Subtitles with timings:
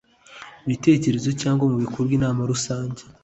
[0.67, 3.01] bitekerezo cyangwa mu bikorwa inama rusange